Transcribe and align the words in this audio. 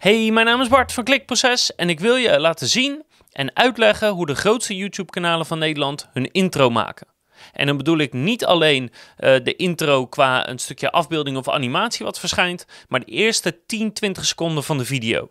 Hey, 0.00 0.30
mijn 0.30 0.46
naam 0.46 0.60
is 0.60 0.68
Bart 0.68 0.92
van 0.92 1.04
Klikproces 1.04 1.74
en 1.74 1.88
ik 1.88 2.00
wil 2.00 2.16
je 2.16 2.38
laten 2.38 2.68
zien 2.68 3.04
en 3.32 3.56
uitleggen 3.56 4.08
hoe 4.08 4.26
de 4.26 4.34
grootste 4.34 4.76
YouTube-kanalen 4.76 5.46
van 5.46 5.58
Nederland 5.58 6.08
hun 6.12 6.32
intro 6.32 6.70
maken. 6.70 7.06
En 7.52 7.66
dan 7.66 7.76
bedoel 7.76 7.98
ik 7.98 8.12
niet 8.12 8.44
alleen 8.44 8.92
eh, 9.16 9.34
de 9.42 9.56
intro 9.56 10.06
qua 10.06 10.48
een 10.48 10.58
stukje 10.58 10.90
afbeelding 10.90 11.36
of 11.36 11.48
animatie 11.48 12.04
wat 12.04 12.18
verschijnt, 12.18 12.66
maar 12.88 13.00
de 13.00 13.06
eerste 13.06 13.66
10, 13.66 13.92
20 13.92 14.24
seconden 14.24 14.64
van 14.64 14.78
de 14.78 14.84
video. 14.84 15.30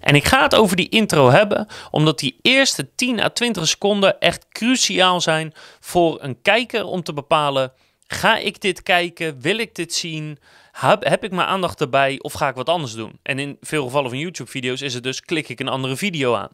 En 0.00 0.14
ik 0.14 0.24
ga 0.24 0.42
het 0.42 0.54
over 0.54 0.76
die 0.76 0.88
intro 0.88 1.30
hebben, 1.30 1.66
omdat 1.90 2.18
die 2.18 2.38
eerste 2.42 2.94
10 2.94 3.20
à 3.20 3.28
20 3.28 3.68
seconden 3.68 4.18
echt 4.20 4.48
cruciaal 4.48 5.20
zijn 5.20 5.52
voor 5.80 6.22
een 6.22 6.42
kijker 6.42 6.84
om 6.84 7.02
te 7.02 7.12
bepalen: 7.12 7.72
ga 8.08 8.36
ik 8.36 8.60
dit 8.60 8.82
kijken? 8.82 9.40
Wil 9.40 9.58
ik 9.58 9.74
dit 9.74 9.94
zien? 9.94 10.38
Heb, 10.72 11.04
heb 11.04 11.24
ik 11.24 11.30
mijn 11.30 11.48
aandacht 11.48 11.80
erbij 11.80 12.18
of 12.20 12.32
ga 12.32 12.48
ik 12.48 12.54
wat 12.54 12.68
anders 12.68 12.92
doen? 12.92 13.18
En 13.22 13.38
in 13.38 13.56
veel 13.60 13.84
gevallen 13.84 14.10
van 14.10 14.18
YouTube-video's 14.18 14.80
is 14.80 14.94
het 14.94 15.02
dus 15.02 15.20
klik 15.20 15.48
ik 15.48 15.60
een 15.60 15.68
andere 15.68 15.96
video 15.96 16.34
aan. 16.34 16.50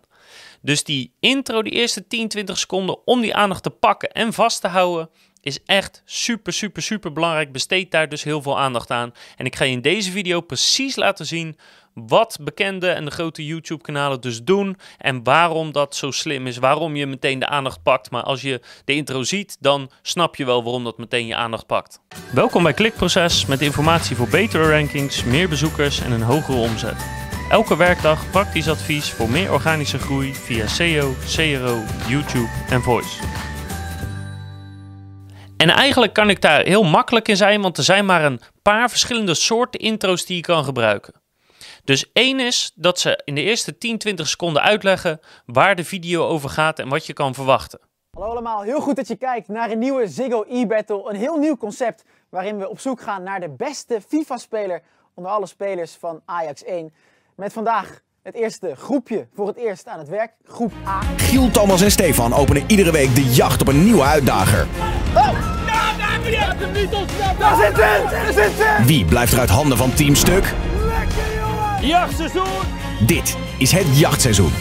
Dus 0.63 0.85
die 0.85 1.13
intro, 1.21 1.63
die 1.63 1.73
eerste 1.73 2.07
10, 2.07 2.29
20 2.29 2.59
seconden 2.59 3.07
om 3.07 3.21
die 3.21 3.35
aandacht 3.35 3.63
te 3.63 3.71
pakken 3.71 4.13
en 4.13 4.33
vast 4.33 4.61
te 4.61 4.69
houden, 4.69 5.11
is 5.41 5.59
echt 5.65 6.03
super, 6.05 6.53
super, 6.53 6.83
super 6.83 7.13
belangrijk. 7.13 7.53
Besteed 7.53 7.91
daar 7.91 8.09
dus 8.09 8.25
heel 8.25 8.43
veel 8.43 8.59
aandacht 8.59 8.91
aan. 8.91 9.13
En 9.37 9.47
ik 9.47 9.57
ga 9.57 9.65
je 9.65 9.73
in 9.73 9.81
deze 9.81 10.11
video 10.11 10.41
precies 10.41 10.97
laten 10.97 11.27
zien 11.27 11.57
wat 11.95 12.39
bekende 12.41 12.89
en 12.89 13.05
de 13.05 13.11
grote 13.11 13.47
YouTube-kanalen 13.47 14.21
dus 14.21 14.43
doen 14.43 14.77
en 14.99 15.23
waarom 15.23 15.73
dat 15.73 15.97
zo 15.97 16.11
slim 16.11 16.47
is, 16.47 16.57
waarom 16.57 16.97
je 16.97 17.07
meteen 17.07 17.39
de 17.39 17.47
aandacht 17.47 17.83
pakt. 17.83 18.11
Maar 18.11 18.23
als 18.23 18.43
je 18.43 18.61
de 18.85 18.95
intro 18.95 19.23
ziet, 19.23 19.57
dan 19.61 19.91
snap 20.03 20.37
je 20.37 20.45
wel 20.45 20.63
waarom 20.63 20.85
dat 20.85 20.99
meteen 20.99 21.27
je 21.27 21.35
aandacht 21.35 21.67
pakt. 21.67 22.01
Welkom 22.33 22.63
bij 22.63 22.73
Klikproces 22.73 23.47
met 23.47 23.61
informatie 23.61 24.17
voor 24.17 24.29
betere 24.29 24.71
rankings, 24.71 25.25
meer 25.25 25.49
bezoekers 25.49 26.01
en 26.01 26.13
een 26.13 26.23
hogere 26.23 26.59
omzet. 26.59 27.07
Elke 27.51 27.77
werkdag 27.77 28.31
praktisch 28.31 28.69
advies 28.69 29.11
voor 29.11 29.31
meer 29.31 29.53
organische 29.53 29.99
groei 29.99 30.35
via 30.35 30.67
SEO, 30.67 31.15
CRO, 31.35 31.83
YouTube 32.09 32.49
en 32.69 32.83
Voice. 32.83 33.23
En 35.57 35.71
eigenlijk 35.71 36.13
kan 36.13 36.31
ik 36.31 36.41
daar 36.41 36.65
heel 36.65 36.83
makkelijk 36.83 37.29
in 37.29 37.37
zijn, 37.37 37.61
want 37.61 37.79
er 37.79 37.85
zijn 37.85 38.07
maar 38.07 38.25
een 38.25 38.41
paar 38.63 38.91
verschillende 38.91 39.35
soorten 39.35 39.81
intro's 39.81 40.25
die 40.25 40.37
je 40.37 40.43
kan 40.43 40.65
gebruiken. 40.65 41.24
Dus 41.85 42.13
één 42.13 42.41
is 42.41 42.73
dat 42.75 42.99
ze 42.99 43.21
in 43.25 43.35
de 43.35 43.43
eerste 43.43 43.79
10, 43.79 43.99
20 43.99 44.29
seconden 44.29 44.63
uitleggen 44.63 45.21
waar 45.47 45.77
de 45.77 45.85
video 45.85 46.27
over 46.27 46.51
gaat 46.51 46.79
en 46.79 46.89
wat 46.89 47.07
je 47.07 47.13
kan 47.13 47.35
verwachten. 47.35 47.81
Hallo 48.11 48.31
allemaal, 48.31 48.63
heel 48.63 48.81
goed 48.81 48.97
dat 48.97 49.09
je 49.09 49.17
kijkt 49.17 49.49
naar 49.49 49.71
een 49.71 49.79
nieuwe 49.79 50.09
Ziggo 50.09 50.45
e-battle. 50.49 51.11
Een 51.11 51.17
heel 51.17 51.37
nieuw 51.37 51.57
concept 51.57 52.05
waarin 52.29 52.59
we 52.59 52.69
op 52.69 52.81
zoek 52.81 53.01
gaan 53.01 53.23
naar 53.23 53.41
de 53.41 53.51
beste 53.51 54.01
FIFA-speler 54.09 54.83
onder 55.15 55.33
alle 55.33 55.47
spelers 55.47 55.93
van 55.93 56.23
Ajax 56.25 56.65
1. 56.65 56.95
Met 57.37 57.53
vandaag 57.53 58.01
het 58.23 58.35
eerste 58.35 58.75
groepje 58.77 59.27
voor 59.35 59.47
het 59.47 59.57
eerst 59.57 59.87
aan 59.87 59.99
het 59.99 60.09
werk, 60.09 60.33
groep 60.45 60.73
A. 60.87 61.01
Giel, 61.17 61.51
Thomas 61.51 61.83
en 61.83 61.91
Stefan 61.91 62.35
openen 62.35 62.65
iedere 62.67 62.93
week 62.93 63.15
de 63.15 63.25
jacht 63.25 63.61
op 63.61 63.69
een 63.69 63.85
nieuwe 63.85 64.03
uitdager. 64.03 64.67
Daar 67.39 67.57
zit 67.57 67.77
het! 67.77 68.11
Daar 68.11 68.33
zit 68.33 68.53
het! 68.57 68.87
Wie 68.87 69.05
blijft 69.05 69.33
er 69.33 69.39
uit 69.39 69.51
handen 69.51 69.77
van 69.77 69.95
Team 69.95 70.15
Stuk? 70.15 70.55
Jachtseizoen! 71.85 72.63
Dit 73.07 73.37
is 73.59 73.73
het 73.73 73.99
jachtseizoen. 73.99 74.53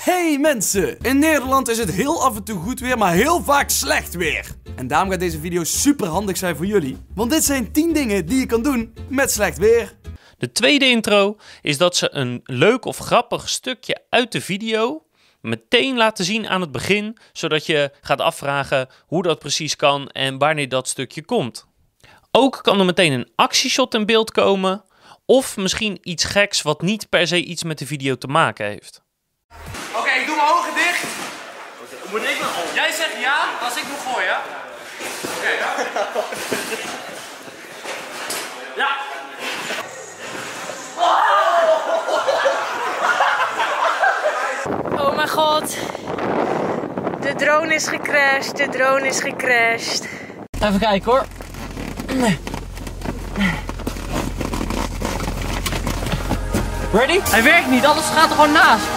Hey 0.00 0.38
mensen! 0.38 0.98
In 1.00 1.18
Nederland 1.18 1.68
is 1.68 1.78
het 1.78 1.90
heel 1.90 2.22
af 2.22 2.36
en 2.36 2.44
toe 2.44 2.58
goed 2.58 2.80
weer, 2.80 2.98
maar 2.98 3.12
heel 3.12 3.42
vaak 3.42 3.70
slecht 3.70 4.14
weer. 4.14 4.46
En 4.76 4.86
daarom 4.86 5.10
gaat 5.10 5.20
deze 5.20 5.40
video 5.40 5.64
super 5.64 6.06
handig 6.06 6.36
zijn 6.36 6.56
voor 6.56 6.66
jullie. 6.66 6.96
Want 7.14 7.30
dit 7.30 7.44
zijn 7.44 7.72
10 7.72 7.92
dingen 7.92 8.26
die 8.26 8.38
je 8.38 8.46
kan 8.46 8.62
doen 8.62 8.94
met 9.08 9.30
slecht 9.30 9.58
weer. 9.58 9.96
De 10.38 10.52
tweede 10.52 10.84
intro 10.84 11.36
is 11.62 11.78
dat 11.78 11.96
ze 11.96 12.14
een 12.14 12.40
leuk 12.44 12.84
of 12.84 12.98
grappig 12.98 13.48
stukje 13.48 14.02
uit 14.10 14.32
de 14.32 14.40
video 14.40 15.06
meteen 15.40 15.96
laten 15.96 16.24
zien 16.24 16.48
aan 16.48 16.60
het 16.60 16.72
begin, 16.72 17.18
zodat 17.32 17.66
je 17.66 17.90
gaat 18.00 18.20
afvragen 18.20 18.88
hoe 19.06 19.22
dat 19.22 19.38
precies 19.38 19.76
kan 19.76 20.08
en 20.08 20.38
wanneer 20.38 20.68
dat 20.68 20.88
stukje 20.88 21.24
komt. 21.24 21.66
Ook 22.30 22.58
kan 22.62 22.78
er 22.78 22.84
meteen 22.84 23.12
een 23.12 23.30
actieshot 23.34 23.94
in 23.94 24.06
beeld 24.06 24.30
komen, 24.30 24.84
of 25.30 25.56
misschien 25.56 25.98
iets 26.02 26.24
geks 26.24 26.62
wat 26.62 26.82
niet 26.82 27.08
per 27.08 27.26
se 27.26 27.44
iets 27.44 27.62
met 27.62 27.78
de 27.78 27.86
video 27.86 28.18
te 28.18 28.26
maken 28.26 28.66
heeft. 28.66 29.02
Oké, 29.96 30.10
ik 30.10 30.26
doe 30.26 30.36
mijn 30.36 30.48
ogen 30.48 30.74
dicht. 30.74 31.04
Moet 32.10 32.22
ik 32.22 32.38
nog 32.40 32.74
Jij 32.74 32.92
zegt 32.92 33.20
ja 33.20 33.48
als 33.62 33.76
ik 33.76 33.82
moet 33.88 33.98
gooien. 34.06 34.36
Oké, 35.36 35.48
ja. 35.48 35.74
Ja. 38.76 38.96
Oh 44.98 45.16
mijn 45.16 45.28
god. 45.28 45.76
De 47.20 47.34
drone 47.36 47.74
is 47.74 47.88
gecrashed. 47.88 48.56
De 48.56 48.68
drone 48.68 49.06
is 49.06 49.20
gecrashed. 49.20 50.08
Even 50.60 50.78
kijken 50.78 51.10
hoor. 51.12 51.26
Ready? 56.92 57.18
Hij 57.22 57.42
werkt 57.42 57.70
niet, 57.70 57.84
alles 57.86 58.04
gaat 58.04 58.30
er 58.30 58.36
gewoon 58.36 58.52
naast. 58.52 58.86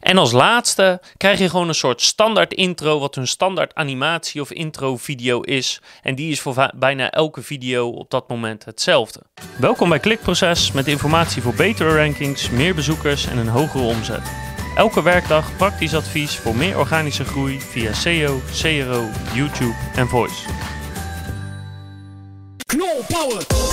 En 0.00 0.18
als 0.18 0.32
laatste 0.32 1.00
krijg 1.16 1.38
je 1.38 1.50
gewoon 1.50 1.68
een 1.68 1.74
soort 1.74 2.02
standaard 2.02 2.54
intro, 2.54 2.98
wat 2.98 3.14
hun 3.14 3.26
standaard 3.26 3.74
animatie 3.74 4.40
of 4.40 4.50
intro 4.52 4.96
video 4.96 5.40
is. 5.40 5.80
En 6.02 6.14
die 6.14 6.30
is 6.30 6.40
voor 6.40 6.70
bijna 6.74 7.10
elke 7.10 7.42
video 7.42 7.88
op 7.88 8.10
dat 8.10 8.28
moment 8.28 8.64
hetzelfde. 8.64 9.20
Welkom 9.58 9.88
bij 9.88 9.98
Klikproces 9.98 10.72
met 10.72 10.86
informatie 10.86 11.42
voor 11.42 11.54
betere 11.54 11.96
rankings, 11.96 12.50
meer 12.50 12.74
bezoekers 12.74 13.26
en 13.26 13.38
een 13.38 13.48
hogere 13.48 13.84
omzet. 13.84 14.32
Elke 14.76 15.02
werkdag 15.02 15.56
praktisch 15.56 15.94
advies 15.94 16.36
voor 16.36 16.56
meer 16.56 16.78
organische 16.78 17.24
groei 17.24 17.60
via 17.60 17.92
SEO, 17.92 18.40
CRO, 18.60 19.08
YouTube 19.34 19.74
en 19.94 20.08
Voice. 20.08 20.42
Knol 22.66 23.04
power! 23.08 23.65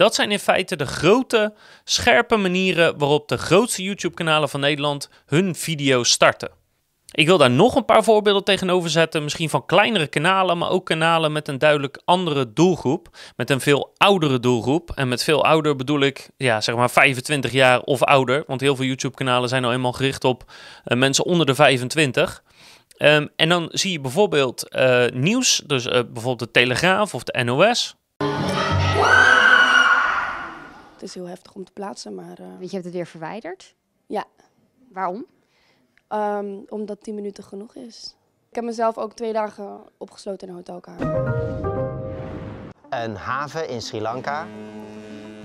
Dat 0.00 0.14
zijn 0.14 0.30
in 0.30 0.38
feite 0.38 0.76
de 0.76 0.86
grote, 0.86 1.54
scherpe 1.84 2.36
manieren 2.36 2.98
waarop 2.98 3.28
de 3.28 3.38
grootste 3.38 3.82
YouTube-kanalen 3.82 4.48
van 4.48 4.60
Nederland 4.60 5.08
hun 5.26 5.54
video's 5.54 6.10
starten. 6.10 6.50
Ik 7.10 7.26
wil 7.26 7.38
daar 7.38 7.50
nog 7.50 7.74
een 7.74 7.84
paar 7.84 8.04
voorbeelden 8.04 8.44
tegenover 8.44 8.90
zetten, 8.90 9.22
misschien 9.22 9.50
van 9.50 9.66
kleinere 9.66 10.06
kanalen, 10.06 10.58
maar 10.58 10.70
ook 10.70 10.86
kanalen 10.86 11.32
met 11.32 11.48
een 11.48 11.58
duidelijk 11.58 12.00
andere 12.04 12.52
doelgroep, 12.52 13.08
met 13.36 13.50
een 13.50 13.60
veel 13.60 13.92
oudere 13.96 14.40
doelgroep. 14.40 14.90
En 14.94 15.08
met 15.08 15.24
veel 15.24 15.44
ouder 15.44 15.76
bedoel 15.76 16.00
ik, 16.00 16.30
ja, 16.36 16.60
zeg 16.60 16.74
maar 16.74 16.90
25 16.90 17.52
jaar 17.52 17.80
of 17.80 18.02
ouder, 18.02 18.44
want 18.46 18.60
heel 18.60 18.76
veel 18.76 18.86
YouTube-kanalen 18.86 19.48
zijn 19.48 19.62
nou 19.62 19.74
eenmaal 19.74 19.92
gericht 19.92 20.24
op 20.24 20.44
eh, 20.84 20.98
mensen 20.98 21.24
onder 21.24 21.46
de 21.46 21.54
25. 21.54 22.42
Ehm, 22.96 23.26
en 23.36 23.48
dan 23.48 23.68
zie 23.72 23.92
je 23.92 24.00
bijvoorbeeld 24.00 24.68
eh, 24.68 25.04
nieuws, 25.12 25.62
dus 25.66 25.86
eh, 25.86 25.92
bijvoorbeeld 25.92 26.38
de 26.38 26.50
Telegraaf 26.50 27.14
of 27.14 27.22
de 27.22 27.44
NOS. 27.44 27.98
Het 31.00 31.08
is 31.08 31.14
heel 31.14 31.28
heftig 31.28 31.54
om 31.54 31.64
te 31.64 31.72
plaatsen, 31.72 32.14
maar 32.14 32.38
eh, 32.38 32.46
Want 32.58 32.64
je 32.70 32.70
hebt 32.70 32.84
het 32.84 32.94
weer 32.94 33.06
verwijderd. 33.06 33.74
ja, 34.06 34.24
Waarom? 34.92 35.26
ehm, 36.08 36.56
omdat 36.68 37.02
10 37.02 37.14
minuten 37.14 37.44
genoeg 37.44 37.74
is. 37.74 38.16
Ik 38.48 38.54
heb 38.54 38.64
mezelf 38.64 38.98
ook 38.98 39.12
twee 39.12 39.32
dagen 39.32 39.80
opgesloten 39.98 40.48
in 40.48 40.54
een 40.54 40.58
hotelkamer. 40.58 41.28
een 42.88 43.16
haven 43.16 43.68
in 43.68 43.82
Sri 43.82 44.00
Lanka, 44.00 44.46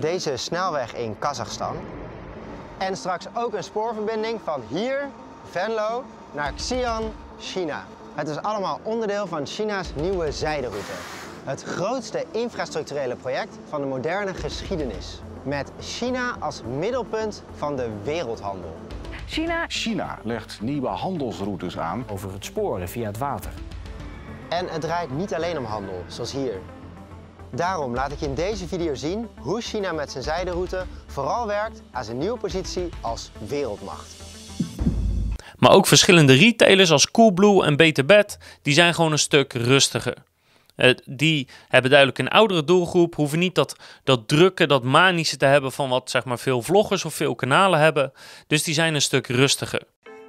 deze 0.00 0.36
snelweg 0.36 0.94
in 0.94 1.18
Kazachstan 1.18 1.76
en 2.78 2.96
straks 2.96 3.26
ook 3.34 3.54
een 3.54 3.64
spoorverbinding 3.64 4.40
van 4.40 4.62
hier, 4.68 5.08
Venlo, 5.44 6.04
naar 6.34 6.52
Xi'an, 6.52 7.12
China. 7.38 7.84
Het 8.14 8.28
is 8.28 8.36
allemaal 8.36 8.80
onderdeel 8.82 9.26
van 9.26 9.46
China's 9.46 9.94
nieuwe 9.94 10.32
zijderoute. 10.32 10.92
Het 11.44 11.62
grootste 11.62 12.24
infrastructurele 12.30 13.16
project 13.16 13.58
van 13.68 13.80
de 13.80 13.86
moderne 13.86 14.34
geschiedenis. 14.34 15.20
Met 15.46 15.72
China 15.80 16.36
als 16.40 16.62
middelpunt 16.78 17.42
van 17.56 17.76
de 17.76 17.90
wereldhandel. 18.04 18.76
China 19.68 20.18
legt 20.22 20.60
nieuwe 20.60 20.88
handelsroutes 20.88 21.78
aan. 21.78 22.04
over 22.10 22.32
het 22.32 22.44
sporen 22.44 22.88
via 22.88 23.06
het 23.06 23.18
water. 23.18 23.52
En 24.48 24.68
het 24.68 24.80
draait 24.80 25.10
niet 25.10 25.34
alleen 25.34 25.58
om 25.58 25.64
handel, 25.64 26.04
zoals 26.06 26.32
hier. 26.32 26.60
Daarom 27.50 27.94
laat 27.94 28.12
ik 28.12 28.18
je 28.18 28.26
in 28.26 28.34
deze 28.34 28.68
video 28.68 28.94
zien 28.94 29.28
hoe 29.38 29.60
China 29.60 29.92
met 29.92 30.10
zijn 30.10 30.24
zijderoute 30.24 30.84
vooral 31.06 31.46
werkt 31.46 31.82
aan 31.90 32.04
zijn 32.04 32.18
nieuwe 32.18 32.38
positie 32.38 32.88
als 33.00 33.30
wereldmacht. 33.48 34.14
Maar 35.56 35.70
ook 35.70 35.86
verschillende 35.86 36.32
retailers 36.32 36.90
als 36.90 37.10
Coolblue 37.10 37.64
en 37.64 37.76
Beter 37.76 38.04
Bed, 38.04 38.38
die 38.62 38.74
zijn 38.74 38.94
gewoon 38.94 39.12
een 39.12 39.18
stuk 39.18 39.52
rustiger. 39.52 40.16
Eh, 40.76 40.94
die 41.04 41.48
hebben 41.68 41.90
duidelijk 41.90 42.18
een 42.18 42.28
oudere 42.28 42.64
doelgroep, 42.64 43.14
hoeven 43.14 43.38
niet 43.38 43.54
dat, 43.54 43.76
dat 44.04 44.28
drukke, 44.28 44.66
dat 44.66 44.82
manische 44.82 45.36
te 45.36 45.46
hebben 45.46 45.72
van 45.72 45.88
wat 45.88 46.10
zeg 46.10 46.24
maar 46.24 46.38
veel 46.38 46.62
vloggers 46.62 47.04
of 47.04 47.14
veel 47.14 47.34
kanalen 47.34 47.80
hebben. 47.80 48.12
Dus 48.46 48.62
die 48.62 48.74
zijn 48.74 48.94
een 48.94 49.02
stuk 49.02 49.26
rustiger. 49.26 49.82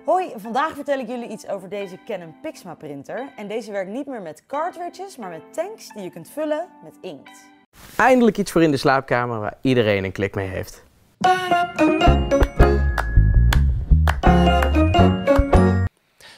Hoi, 0.05 0.31
vandaag 0.35 0.73
vertel 0.73 0.99
ik 0.99 1.07
jullie 1.07 1.29
iets 1.29 1.47
over 1.47 1.69
deze 1.69 1.99
Canon 2.05 2.35
Pixma 2.41 2.73
printer. 2.73 3.29
En 3.37 3.47
deze 3.47 3.71
werkt 3.71 3.91
niet 3.91 4.05
meer 4.05 4.21
met 4.21 4.43
cartridges, 4.47 5.17
maar 5.17 5.29
met 5.29 5.53
tanks 5.53 5.93
die 5.93 6.03
je 6.03 6.09
kunt 6.09 6.29
vullen 6.29 6.67
met 6.83 6.97
inkt. 7.01 7.49
Eindelijk 7.95 8.37
iets 8.37 8.51
voor 8.51 8.63
in 8.63 8.71
de 8.71 8.77
slaapkamer 8.77 9.39
waar 9.39 9.57
iedereen 9.61 10.03
een 10.03 10.11
klik 10.11 10.35
mee 10.35 10.47
heeft. 10.47 10.83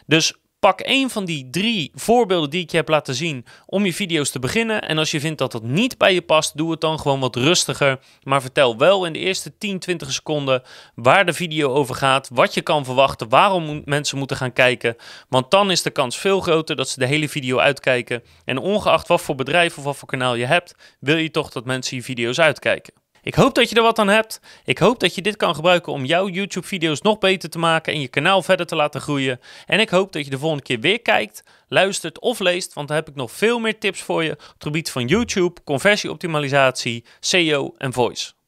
Dus 0.05 0.38
pak 0.59 0.79
één 0.79 1.09
van 1.09 1.25
die 1.25 1.49
drie 1.49 1.91
voorbeelden 1.93 2.49
die 2.49 2.61
ik 2.61 2.71
je 2.71 2.77
heb 2.77 2.89
laten 2.89 3.15
zien 3.15 3.45
om 3.65 3.85
je 3.85 3.93
video's 3.93 4.29
te 4.29 4.39
beginnen. 4.39 4.81
En 4.81 4.97
als 4.97 5.11
je 5.11 5.19
vindt 5.19 5.37
dat 5.37 5.51
dat 5.51 5.63
niet 5.63 5.97
bij 5.97 6.13
je 6.13 6.21
past, 6.21 6.57
doe 6.57 6.71
het 6.71 6.81
dan 6.81 6.99
gewoon 6.99 7.19
wat 7.19 7.35
rustiger. 7.35 7.99
Maar 8.23 8.41
vertel 8.41 8.77
wel 8.77 9.05
in 9.05 9.13
de 9.13 9.19
eerste 9.19 9.57
10, 9.57 9.79
20 9.79 10.11
seconden 10.11 10.63
waar 10.95 11.25
de 11.25 11.33
video 11.33 11.73
over 11.73 11.95
gaat, 11.95 12.29
wat 12.33 12.53
je 12.53 12.61
kan 12.61 12.85
verwachten, 12.85 13.29
waarom 13.29 13.81
mensen 13.85 14.17
moeten 14.17 14.37
gaan 14.37 14.53
kijken. 14.53 14.95
Want 15.29 15.51
dan 15.51 15.71
is 15.71 15.81
de 15.81 15.89
kans 15.89 16.17
veel 16.17 16.39
groter 16.39 16.75
dat 16.75 16.89
ze 16.89 16.99
de 16.99 17.05
hele 17.05 17.29
video 17.29 17.57
uitkijken. 17.57 18.23
En 18.45 18.57
ongeacht 18.57 19.07
wat 19.07 19.21
voor 19.21 19.35
bedrijf 19.35 19.77
of 19.77 19.83
wat 19.83 19.97
voor 19.97 20.07
kanaal 20.07 20.35
je 20.35 20.45
hebt, 20.45 20.75
wil 20.99 21.17
je 21.17 21.31
toch 21.31 21.49
dat 21.49 21.65
mensen 21.65 21.97
je 21.97 22.03
video's 22.03 22.39
uitkijken. 22.39 22.98
Ik 23.21 23.35
hoop 23.35 23.55
dat 23.55 23.69
je 23.69 23.75
er 23.75 23.81
wat 23.81 23.99
aan 23.99 24.07
hebt. 24.07 24.39
Ik 24.65 24.77
hoop 24.77 24.99
dat 24.99 25.15
je 25.15 25.21
dit 25.21 25.37
kan 25.37 25.55
gebruiken 25.55 25.93
om 25.93 26.05
jouw 26.05 26.27
YouTube-video's 26.27 27.01
nog 27.01 27.17
beter 27.17 27.49
te 27.49 27.59
maken 27.59 27.93
en 27.93 28.01
je 28.01 28.07
kanaal 28.07 28.41
verder 28.41 28.65
te 28.65 28.75
laten 28.75 29.01
groeien. 29.01 29.39
En 29.65 29.79
ik 29.79 29.89
hoop 29.89 30.11
dat 30.11 30.23
je 30.23 30.29
de 30.29 30.39
volgende 30.39 30.63
keer 30.63 30.79
weer 30.79 31.01
kijkt, 31.01 31.43
luistert 31.67 32.19
of 32.19 32.39
leest, 32.39 32.73
want 32.73 32.87
dan 32.87 32.97
heb 32.97 33.09
ik 33.09 33.15
nog 33.15 33.31
veel 33.31 33.59
meer 33.59 33.79
tips 33.79 34.01
voor 34.01 34.23
je 34.23 34.31
op 34.31 34.39
het 34.39 34.63
gebied 34.63 34.91
van 34.91 35.07
YouTube, 35.07 35.63
conversieoptimalisatie, 35.63 37.05
SEO 37.19 37.73
en 37.77 37.93
voice. 37.93 38.38